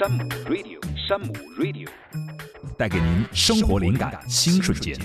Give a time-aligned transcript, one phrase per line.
[0.00, 1.86] 山姆 Radio，山姆 Radio，
[2.78, 4.98] 带给您生活灵感新瞬间。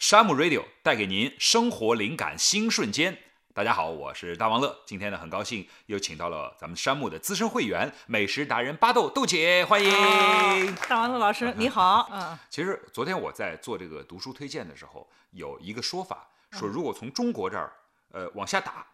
[0.00, 3.16] 山姆 Radio 带给您生活灵感新瞬间。
[3.54, 4.76] 大家好，我是大王乐。
[4.84, 10.74] 今天呢，很高兴又请到了咱们山姆的资深会员、美食达人巴豆豆姐，欢迎。
[10.88, 17.72] 大王乐老师你好，嗯，其实昨天我在做这个读书推荐的时候，有一个说法，说如果从中国这儿，
[18.10, 18.84] 呃，往下打，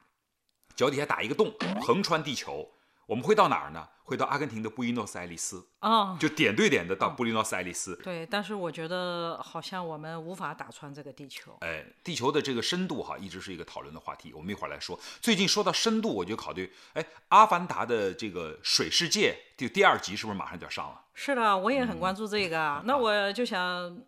[0.76, 1.50] 脚底下打一个洞，
[1.80, 2.68] 横穿地球，
[3.06, 3.88] 我们会到哪儿呢？
[4.06, 7.96] 会到阿根廷的布宜诺斯艾利斯，啊，就点对点的到布宜诺斯艾利斯。
[8.04, 11.56] 对，但是我觉得好像我们无法打穿这个地球。
[11.62, 14.34] 哎，地球的这个深度哈，一直是一个讨论的话题。
[14.34, 15.00] 我们一会儿来说。
[15.22, 21.00] 最近说到深度，我就考虑，哎，《阿凡达》的这个水世界就第二集是不是马上就要上了？
[21.14, 22.82] 是的，我也很关注这个。
[22.84, 24.02] 那我就想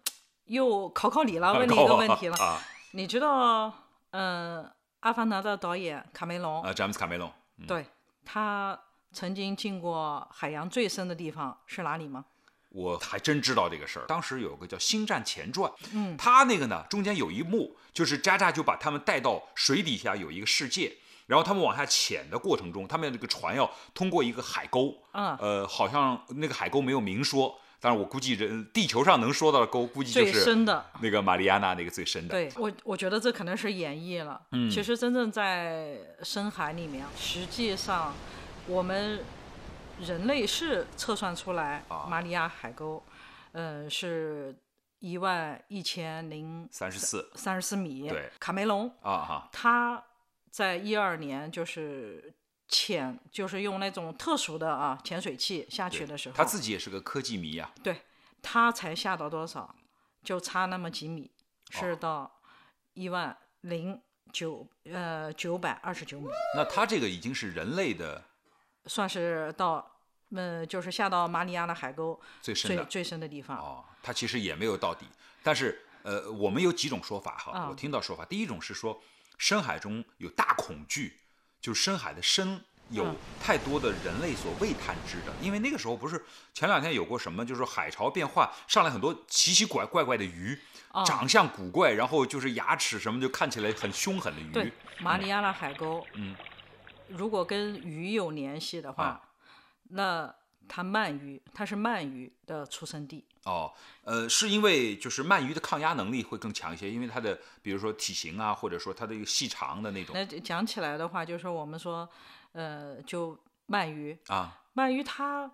[0.45, 2.37] 又考考你了， 问你一个问题了。
[2.37, 2.61] 啊
[2.93, 3.73] 你知道，
[4.11, 4.63] 嗯，
[5.01, 7.33] 《阿凡达》的导演卡梅隆，啊，詹姆斯卡梅隆，
[7.67, 7.87] 对
[8.25, 8.79] 他
[9.17, 12.27] 曾经进过海洋最深的地方是哪里吗？
[12.69, 14.05] 我还真知道这个事儿。
[14.07, 20.93] 当时有个叫《星战前传》，嗯，他那个呢中间有一幕，就是渣渣就把他们带到水底下有一个世界，
[21.27, 30.85] 然后他们往下潜的过程中，他们那个船要通过一个海沟，嗯呃，好像那个海沟没有明说，但是我估计人地球上能说到的沟，估计就最是深的。
[31.01, 32.33] 那个马里亚纳那个最深的。
[32.33, 34.39] 对我，我觉得这可能是演绎了。
[34.53, 38.13] 嗯其实真正在深海里面，实际上
[38.69, 39.25] 我们
[40.01, 42.07] 人类是测算出来啊。
[42.09, 43.03] 马里亚海沟，
[43.53, 44.55] 呃，是
[44.99, 47.31] 一万一千零三十四。
[47.35, 48.09] 三十四米。
[48.09, 48.31] 对。
[48.41, 48.89] 卡梅隆。
[49.03, 50.03] 啊哈，他
[50.51, 52.35] 在一二年就是
[52.69, 57.71] 潜，就是用那种特殊的啊潜水器下去的时候，他自己也是个科技迷啊。
[57.83, 58.03] 对，
[58.43, 59.75] 他才下到多少，
[60.25, 61.31] 就差那么几米，
[61.71, 62.41] 是哦到
[62.95, 64.01] 一万零
[64.33, 68.25] 九呃九百二十九米，那他这个已经是人类的
[68.87, 69.99] 算是到
[70.31, 73.57] 嗯就是下到马里亚纳海沟最深的最最深的地方。
[73.59, 75.07] 哦，它其实也没有到底，
[75.43, 79.01] 但是呃，我们有几种说法哈，啊我听到说法，第一种是说
[79.39, 81.17] 深海中有大恐惧，
[81.61, 82.61] 就是深海的深
[82.91, 90.57] 有嗯太多的人类所未探知的，因为那个时候不是前两天有过什么，就是海潮变化上来很多奇奇怪怪怪的鱼，
[90.93, 96.37] 哦长相古怪，然后就是牙齿什么就看起来很凶狠的鱼，对，马里亚纳海沟，嗯，
[97.09, 99.23] 如果跟鱼有联系的话，啊。
[99.89, 100.35] 那
[100.67, 103.25] 它鳗鱼，它是鳗鱼的出生地。
[103.45, 103.73] 哦，
[104.03, 110.13] 呃，是因为就是鳗鱼的抗压能力会更强一些，因为它的比如说体型啊，或者说它的一个细长的那种。
[110.13, 112.09] 那讲起来的话，就是我们说，
[112.51, 113.39] 呃，就
[113.69, 115.49] 鳗鱼，啊，鳗鱼它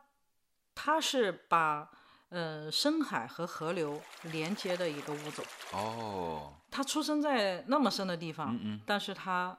[0.74, 1.90] 它是把
[2.30, 5.44] 呃深海和河流连接的一个物种。
[5.72, 8.80] 哦，它出生在那么深的地方，嗯嗯。
[8.86, 9.58] 但是它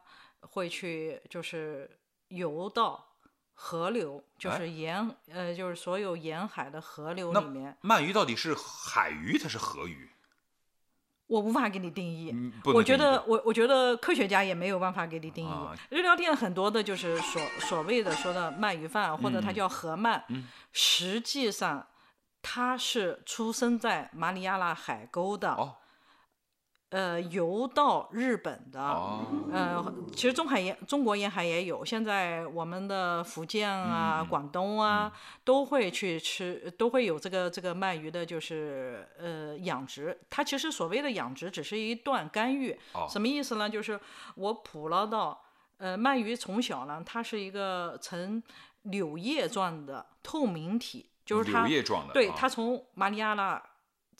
[0.50, 1.90] 会去就是
[2.28, 3.06] 游到
[3.54, 10.09] 河流，就哎是沿、呃就是所有沿海的河流里面，鳗鱼到底是海鱼，它是河鱼？
[11.28, 12.36] 我无法给你定义。
[12.66, 15.50] 我觉得我我觉得科学家也没有办法给你定义。
[15.50, 21.88] 啊日料店很多的就是所所谓的说的鳗鱼饭，或者它叫河鳗，嗯实际上
[22.42, 25.78] 它是出生在马里亚纳海沟的，哦
[26.94, 28.80] 呃，游到日本的。
[28.80, 29.84] 哦，呃，
[30.14, 35.12] 其实中海沿中国沿海也有，现在我们的福建啊、嗯广东啊，
[35.44, 40.16] 都会去吃，都会有这个这个鳗鱼的，就是呃养殖。
[40.30, 43.68] 它其实所谓的养殖只是一段干预，哦什么意思呢？
[43.68, 44.00] 就是
[44.36, 45.42] 我捕捞到，
[45.80, 48.44] 呃，鳗鱼从小呢，它是一个呈
[48.84, 53.60] 柳叶状的透明体，就是它柳叶状的，对，啊它从马里亚纳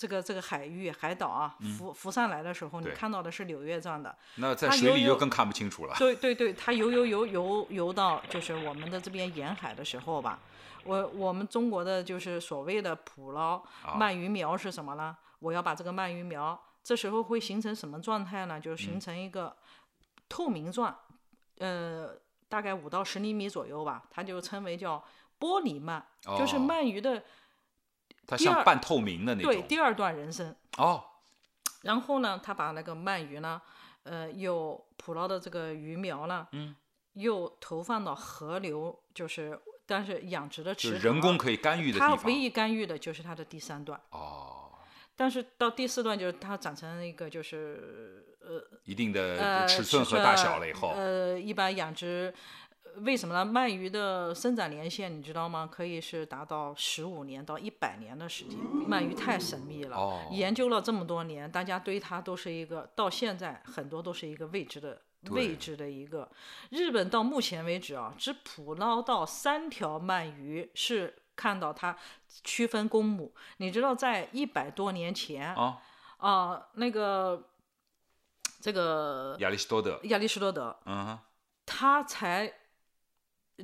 [0.04, 4.14] 这个这个海域海岛啊浮浮上来的时候，你看到的是柳叶状的。
[4.36, 5.96] 那在水里就更看不清楚了。
[5.98, 10.40] 对对对，它游游游游游到就是我们的这边沿海的时候吧，
[10.84, 15.16] 我我们中国的就是所谓的捕捞啊鳗鱼苗是什么呢？
[15.40, 18.60] 我要把这个鳗鱼苗，这时候会形成什么状态呢？
[18.60, 19.56] 就是形成一个
[20.28, 20.94] 透明状，
[21.60, 22.10] 呃，
[22.50, 25.02] 大概五到十厘米左右吧，它就称为叫
[25.40, 26.02] 玻璃鳗，
[26.38, 27.24] 就是哦鳗鱼的
[28.26, 29.52] 它像半透明的那种。
[29.52, 30.56] 对第二段人生。
[30.78, 31.04] 哦，
[31.82, 33.62] 然后呢，他把那个鳗鱼呢，
[34.04, 36.76] 呃，又捕捞的这个鱼苗呢，嗯，
[37.14, 42.18] 又投放到河流，就是但是养殖的就是池塘，人工可以干预的地方。
[42.18, 44.72] 它唯一干预的就是它的第三段，哦，
[45.16, 52.34] 但是到第四段就是它长成一个就是呃一定的呃尺寸和大小了以后，呃，一般养殖。
[52.96, 53.46] 呃为什么呢？
[53.52, 55.68] 鳗鱼的生长年限你知道吗？
[55.72, 58.58] 可以是达到十五年到一百年的时间。
[58.90, 65.02] 鳗鱼太神秘了，哦研究了这么多年，大家对它都是一个到现在很多都是一个未知的
[65.32, 66.30] 未知的一个。
[66.70, 71.98] 日本到目前为止啊，只捕捞到三条鳗鱼是看到它
[72.44, 73.34] 区分公母。
[73.58, 75.82] 你知道，在一百多年前啊，
[76.18, 77.50] 啊，那个
[78.62, 81.18] 这个亚里士多德，亚里士多德，嗯，
[81.66, 82.54] 他才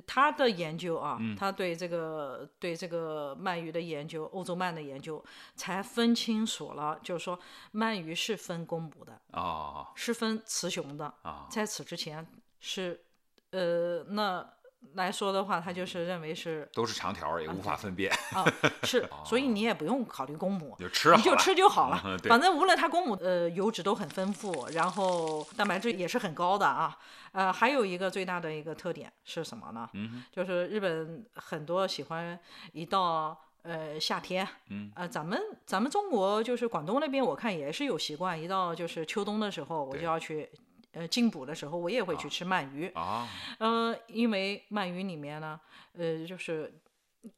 [0.05, 5.23] 他的研究啊，嗯他对这个对这个鳗鱼的研究，欧洲鳗的研究，
[5.55, 7.39] 才分清楚了，就是说
[7.73, 11.13] 鳗鱼是分公母的，哦是分雌雄的。
[11.23, 12.25] 啊，在此之前
[12.59, 13.03] 是，
[13.51, 14.47] 呃，那
[14.93, 18.43] 来说的话，他就是认为是都是长条儿，也无法分辨，啊，
[18.83, 22.01] 是， 所以你也不用考虑公母，就吃好你就吃就好了。
[22.27, 26.97] 反正无论它公母，呃，油脂都很丰富，然后蛋白质也是很高的啊。
[27.31, 29.87] 呃，还有一个最大的一个特点是什么呢？
[29.93, 32.39] 嗯就是日本很多喜欢
[32.71, 40.49] 一到呃夏天，嗯，呃，咱们咱们中国就是广东那边，我看也是有习惯，一到就是秋冬的时候，我就要去。
[40.93, 42.87] 呃，进补的时候，我也会去吃鳗鱼。
[42.95, 43.27] 啊，
[43.59, 45.59] 呃，因为鳗鱼里面呢，
[45.93, 46.73] 呃，就是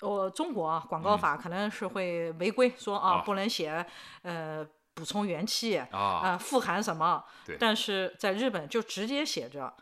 [0.01, 3.85] 我、中国啊，广告法可能是会违规说啊，不能写
[4.21, 7.23] 呃补充元气啊、啊富含什么，
[7.59, 9.73] 但是在日本就直接写着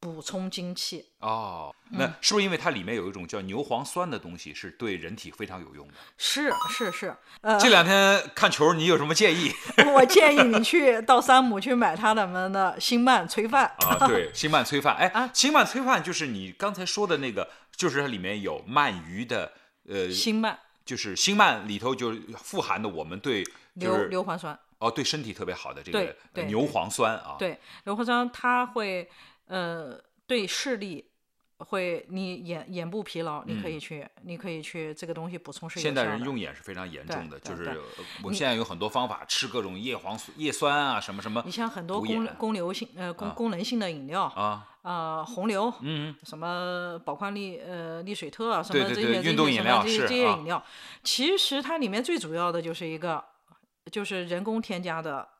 [0.00, 1.04] 补充精气。
[1.18, 5.94] 哦，嗯那是不是因为它里面有一种叫牛磺酸的东西，是对人体非常有用的？
[6.16, 9.52] 是是是，呃，这两天看球，你有什么建议
[9.94, 13.72] 我建议你去到山姆去买他们的星鳗炊饭。
[13.80, 14.06] 啊？
[14.06, 19.52] 对，星鳗炊饭，哎啊，星鳗炊饭就是你刚才说的那个，就是它里面有鳗鱼的，
[19.88, 20.54] 呃，星鳗
[20.84, 29.08] 就是星鳗里头就富含的我们对就硫是硫磺酸，哦对身体特别好的这个对牛磺酸啊，对，硫磺酸它会
[29.48, 31.04] 呃对视力
[31.58, 37.80] 会你眼眼部疲劳，你可以去、你可以去这个东西补充是有嗯现代人用眼是非常严重的，就是
[38.22, 50.64] 我们现在有很多方法，吃各种叶黄素、叶酸啊，什么什么你像很多功功流性呃功啊功能性的饮料啊，呃红牛嗯，什么宝矿力呃利水特啊什么这些运动饮些什么这些料这些饮料，
[51.02, 53.24] 其实它里面最主要的就是一个
[53.90, 55.37] 就是人工添加的合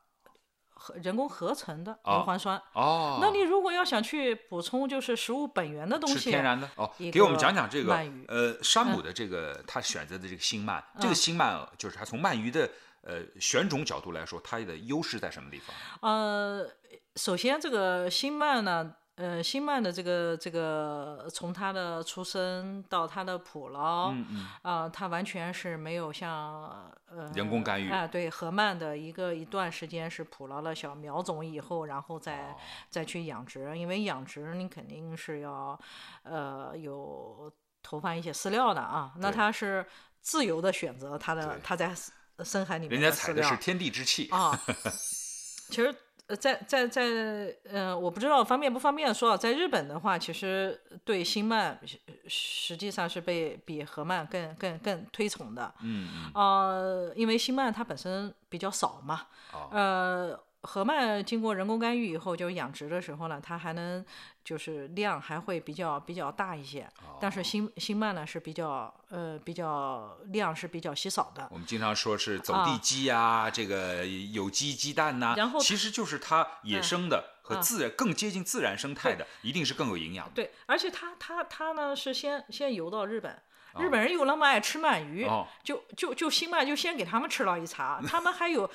[1.01, 2.61] 人工合成的硫啊磺酸。
[2.73, 12.69] 哦，那你如果要想去补充就是食物本源的东是西，天然的哦，给我们讲讲这个鳗鱼呃山姆的这个他选择的这个新鳗，这个新鳗就是它从鳗鱼的
[13.01, 15.75] 呃选种角度来说，它的优势在什么地方？
[16.01, 16.69] 呃，
[17.15, 27.91] 首先这个新鳗呢，呃，新曼的这个这个从它的出生到它的捕捞，嗯嗯，啊、它完全是没有像呃人工干预。
[27.91, 32.55] 啊、对河曼的一个一段时间是捕捞了小苗种以后，然后再、哦。
[32.89, 35.77] 再去养殖，因为养殖你肯定是要
[36.23, 37.51] 呃有
[37.83, 39.35] 投放一些饲料的啊，那对。
[39.35, 39.85] 它是
[40.21, 41.61] 自由的选择它的对。
[41.61, 41.93] 它在
[42.45, 44.29] 深海里面人家采的是天地之气。
[44.29, 44.57] 啊。
[45.69, 45.93] 其实，
[46.29, 47.03] 呃，在在在，
[47.71, 51.97] 呃，我不知道方便不方便说啊，在日本的话，其实对新漫实
[52.27, 55.73] 实际上是被比河漫更更更推崇的。
[55.81, 64.05] 嗯嗯，呃，因为新漫它本身比较少嘛，哦呃，河鳗经过人工干预以后，就养殖的时候呢，它还能
[64.43, 66.89] 就是量还会比较比较大一些，
[67.19, 71.47] 但哦是新新鳗呢是比较呃比较量是比较稀少的。
[71.51, 80.31] 我们经常说是走地鸡啊，这个有机鸡蛋呐、然后其实就是它野生的和啊自然、更接近自然生态的，一定是更有营养的。
[80.33, 83.41] 对，而且它它它呢是先先游到日本，
[83.77, 88.69] 日本人又那么爱吃鳗鱼，哦就就就新鳗就先给他们吃了一茬，他们还有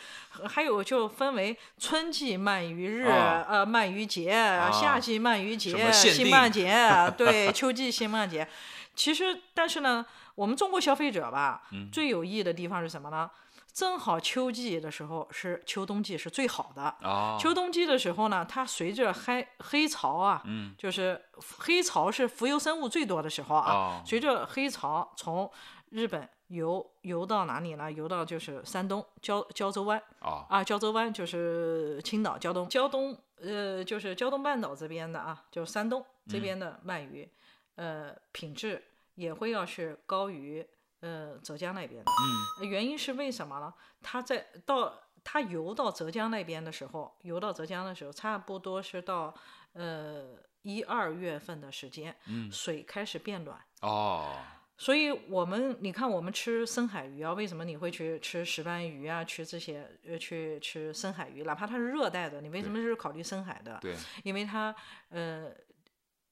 [0.48, 4.30] 还有就分为春季鳗鱼日、啊呃鳗鱼节、
[4.72, 6.72] 夏季鳗鱼节、新鳗节，
[7.18, 8.46] 对，秋季新鳗节。
[8.94, 13.28] 其实，但是呢，我们中国消费者吧，嗯最有意的地方是什么呢？
[13.74, 20.72] 正好秋季的时候是秋冬季是最好的，哦，秋冬季的时候呢，它随着黑黑潮啊，嗯。
[20.78, 21.20] 就是
[21.58, 25.50] 黑潮是浮游生物最多的时候啊，哦随着黑潮从
[25.90, 27.90] 日本游游到哪里呢？
[27.90, 30.00] 游到就是山东胶胶州湾。
[30.20, 37.28] 哦啊，胶州湾就是青岛胶东，胶东呃就是胶东半岛这边的啊，就是山东这边的鳗鱼，
[37.74, 38.80] 呃品质
[39.16, 40.64] 也会要是高于
[41.04, 42.10] 呃浙江那边的。
[42.10, 43.72] 嗯原因是为什么呢？
[44.00, 44.92] 它在到
[45.22, 49.34] 它游到浙江那边的时候，游到浙江的时候，差不多是到
[49.74, 53.58] 呃一二月份的时间，嗯水开始变暖。
[53.82, 54.34] 哦，
[54.78, 61.42] 所以我们你看，我们吃深海鱼啊，为什么你会去吃石斑鱼啊，吃这些呃去吃深海鱼？
[61.44, 63.78] 哪怕它是热带的，你为什么是考虑深海的？
[63.80, 64.74] 对，因为它
[65.10, 65.50] 呃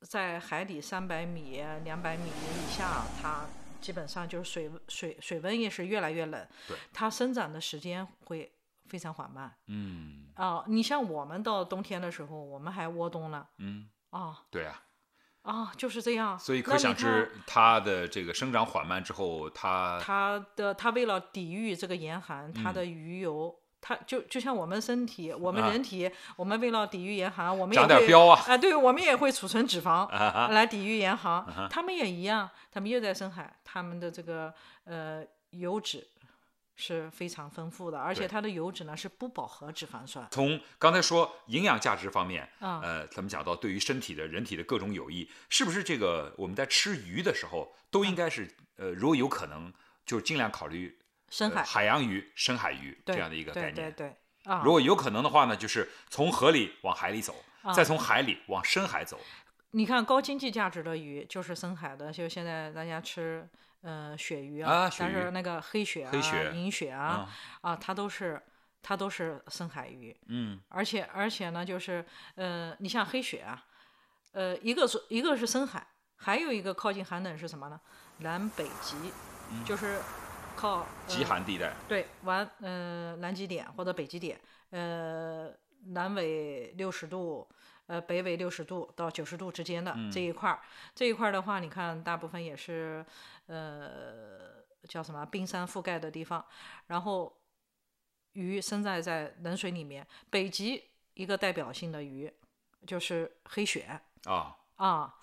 [0.00, 3.44] 在海底三百米、两百米以下，它
[3.82, 8.50] 基本上就是水水水温也是越来越冷对，它生长的时间会
[8.86, 10.64] 非常缓慢嗯啊。
[10.68, 14.82] 你像我们到冬天的时候，我们还窝冬呢嗯，啊对啊，
[15.42, 16.38] 啊，就是这样。
[16.38, 30.08] 所以可想知它的这个生长缓慢之后，它它的它为了抵御这个严寒，它的鱼油，它就就像我们身体，我们人体，我们为了抵御严寒，我们也长点会膘啊啊，对，我们也会储存脂肪
[30.50, 31.44] 来抵御严寒。
[31.68, 36.06] 他们也一样，他们也在深海，他们的这个呃油脂
[36.76, 40.26] 是非常丰富的，而且它的油脂呢是不饱和脂肪酸。
[40.30, 49.72] 从刚才说营养价值方面，啊呃，咱们讲到对于身体的人体的各种有益，是不是这个我们在吃鱼的时候都应该是呃，如果有可能，
[50.06, 51.01] 就尽量考虑呃
[51.32, 53.74] 深海海洋鱼、深海鱼这样的一个概念。
[53.74, 59.18] 对对对啊如，果有可能的话呢，就是从河里往海里走，啊再从海里往深海走。
[59.70, 63.48] 你看高经济价值的鱼就是深海的，就现在大家吃
[63.80, 66.12] 呃鳕鱼啊但是那个黑鳕啊、
[66.52, 67.26] 银鳕啊
[67.62, 68.42] 啊，它都是
[68.82, 73.64] 它都是深海鱼，嗯而且而且呢，就是呃，你像黑鳕啊，
[74.32, 75.86] 呃，一个是一个是深海，
[76.16, 77.80] 还有一个靠近寒冷是什么呢？
[78.18, 78.96] 南北极，
[79.64, 80.00] 就是
[80.56, 84.40] 靠极呃寒地带，对，完呃南极点或者北极点，
[84.70, 85.50] 呃
[85.86, 87.48] 南纬六十度，
[87.86, 90.60] 呃北纬六十度到九十度之间的这一块儿，
[90.94, 93.04] 这一块儿的话，你看大部分也是
[93.46, 96.44] 呃叫什么冰山覆盖的地方，
[96.86, 97.36] 然后
[98.32, 100.06] 鱼生在在冷水里面。
[100.30, 100.82] 北极
[101.14, 102.32] 一个代表性的鱼
[102.86, 105.14] 就是黑鳕啊，啊，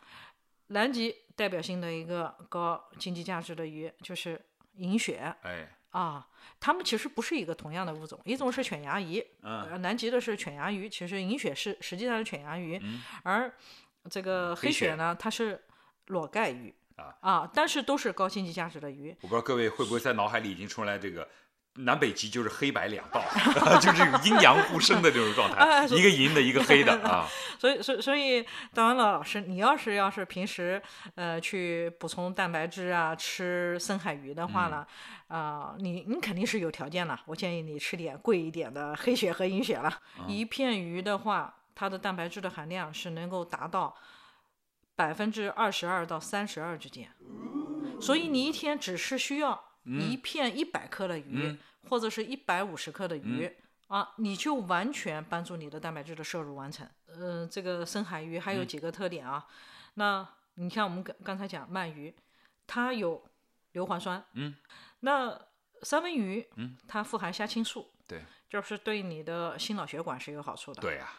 [0.68, 4.40] 南极代表性的一个高经济价值的鱼就是
[4.80, 5.36] 银鳕。
[5.44, 6.28] 哎，啊，
[6.60, 12.82] 它们其实不是一个同样的物种，一种是犬牙鱼，嗯呃，南极的是犬牙鱼，其实银鳕是实际上是犬牙鱼，
[13.24, 13.54] 而
[14.10, 15.62] 这个黑鳕呢，它是
[16.08, 16.74] 裸盖鱼
[17.22, 19.16] 啊但是都是高经济价值的鱼。
[19.22, 21.28] 我不知道各位会不会在脑海里已经出来这个。
[21.86, 23.24] 南北极就是黑白两道，
[23.80, 27.28] 就是这种阴阳互生的这种状态，一个银的，一个黑的啊。
[27.60, 30.82] 所以，所以，所以，当然了，老师，你要是要是平时
[31.16, 34.86] 呃去补充蛋白质啊，吃深海鱼的话呢，
[35.28, 37.20] 啊、你你肯定是有条件了。
[37.26, 40.00] 我建议你吃点贵一点的黑血和银血了。
[40.28, 43.96] 一片鱼的话，它的蛋白质的含量是能够达到
[44.96, 47.10] 百分之二十二到三十二之间，
[48.02, 51.58] 所以你一天只是需要一片一百克的鱼，
[51.88, 53.56] 或者是一百五十克的鱼。
[53.88, 56.88] 啊，你就完全帮助你的蛋白质的摄入完成。
[57.08, 59.48] 嗯、这个深海鱼还有几个特点啊？
[59.96, 62.14] 那你看我们刚刚才讲鳗鱼，
[62.68, 63.28] 它有
[63.72, 64.56] 硫磺酸，嗯，
[65.00, 65.42] 那
[65.82, 70.80] 三文鱼，嗯，它富含虾青素，对就是对你的心脑血管是有好处的。
[70.84, 71.10] 对呀、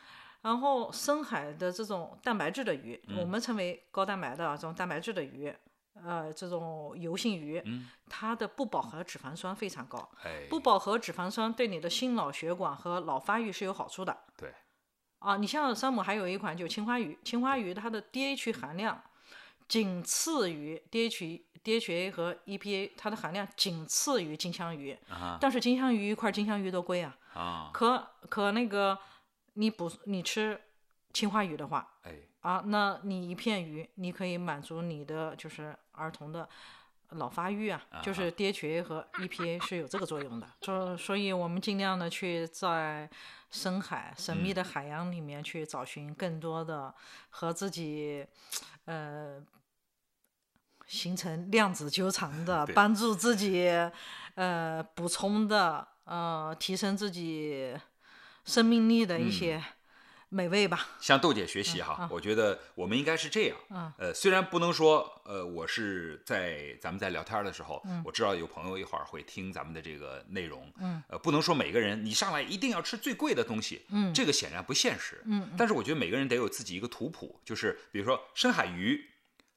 [0.42, 5.52] 然后深海的这种蛋白质的鱼，嗯我们称为高蛋白的这种蛋白质的鱼，
[6.04, 7.62] 呃，这种油性鱼，
[8.08, 9.98] 它的不饱和脂肪酸非常高。
[10.24, 14.16] 嗯哎，不饱和脂肪酸对你的心脑血管和脑发育是有好处的。
[14.36, 14.54] 对，
[15.18, 19.02] 啊，你像山姆还有一款就青花鱼，青花鱼它的 DH 含量
[19.68, 24.98] 仅次于 DH DHA 和 EPA，它的含量仅次于金枪鱼。
[25.10, 28.98] 啊但是金枪鱼一块金枪鱼都贵啊，啊，可可那个
[29.54, 30.58] 你补你吃
[31.12, 36.48] 青花鱼的话哎，啊，那你一片鱼你可以满足你的就是儿童的。
[37.14, 43.10] 脑发育啊，就是 DHA 和 EPA 是有这个作用的，所所以我们尽量的去在
[43.50, 46.94] 深海神秘的海洋里面去找寻更多的
[47.30, 48.24] 和自己，
[48.84, 49.42] 呃，
[50.86, 53.68] 形成量子纠缠的，帮助自己，
[54.36, 57.76] 呃，补充的，呃，提升自己
[58.44, 59.60] 生命力的一些
[60.30, 60.88] 美味吧。
[60.98, 63.56] 向豆姐学习哈，我觉得我们应该是这样。
[63.68, 79.04] 嗯呃，虽然不能说，呃，我是在咱们在聊天的时候，我知道有朋友一会儿会听咱们的这个内容，嗯，呃，不能说每个人你上来一定要吃最贵的东西，嗯这个显然不现实，嗯，但是我觉得每个人得有自己一个图谱，就是比如说深海鱼、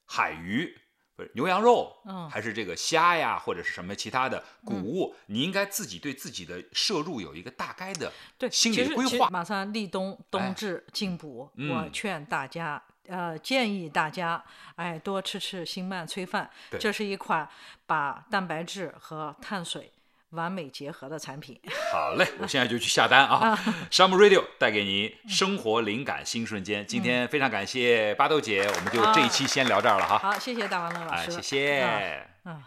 [0.06, 0.78] 海鱼。
[1.16, 9.30] 不是牛羊肉，嗯还是这个虾呀，或者是什么其他的谷物，你应该自己对自己的摄入有一个大概的对，心理规划。
[9.30, 14.44] 马上立冬，哎冬至进补，我嗯劝大家，呃，建议大家，
[14.76, 17.48] 哎，多吃吃新曼炊饭，对这是一款
[17.86, 19.92] 把蛋白质和碳水
[20.34, 21.60] 完美结合的产品。
[21.92, 23.58] 好嘞，我现在就去下单啊！
[23.90, 26.86] 山姆 Radio 带给您生活灵感新瞬间。
[26.86, 30.18] 今天非常感谢巴豆姐，我们就这一期先聊这儿了哈。
[30.18, 32.28] 好，谢谢大王乐老哎，师，谢谢。
[32.46, 32.62] 嗯。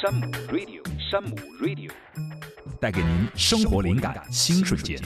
[0.00, 1.90] 山姆 Radio，山姆 Radio。
[2.80, 5.00] 带给您生活灵感新瞬间。